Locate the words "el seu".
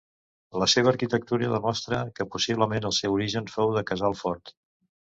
2.91-3.21